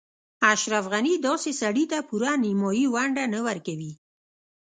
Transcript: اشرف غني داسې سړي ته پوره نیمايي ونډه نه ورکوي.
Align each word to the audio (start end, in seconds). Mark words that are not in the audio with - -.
اشرف 0.53 0.85
غني 0.93 1.13
داسې 1.27 1.51
سړي 1.61 1.85
ته 1.91 1.97
پوره 2.09 2.31
نیمايي 2.43 2.85
ونډه 2.95 3.23
نه 3.33 3.39
ورکوي. 3.47 3.91